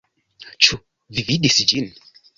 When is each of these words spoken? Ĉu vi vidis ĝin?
Ĉu 0.67 0.79
vi 1.19 1.27
vidis 1.29 1.63
ĝin? 1.73 1.93